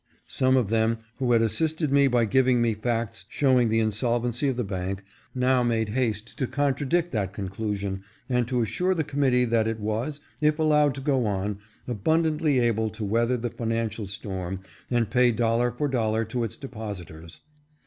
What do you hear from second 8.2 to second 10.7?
and to assure the committee that it was, if